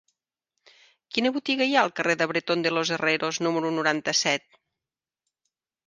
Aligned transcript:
Quina 1.17 1.31
botiga 1.35 1.67
hi 1.73 1.77
ha 1.77 1.83
al 1.87 1.93
carrer 2.01 2.17
de 2.23 2.29
Bretón 2.33 2.65
de 2.67 2.73
los 2.77 2.95
Herreros 2.99 3.43
número 3.49 3.73
noranta-set? 3.79 4.61